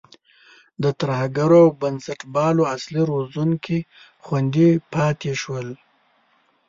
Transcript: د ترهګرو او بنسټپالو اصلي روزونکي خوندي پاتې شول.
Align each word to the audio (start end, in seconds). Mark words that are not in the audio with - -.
د 0.83 0.85
ترهګرو 0.99 1.59
او 1.65 1.69
بنسټپالو 1.81 2.63
اصلي 2.75 3.03
روزونکي 3.11 3.79
خوندي 4.23 4.69
پاتې 4.93 5.31
شول. 5.41 5.67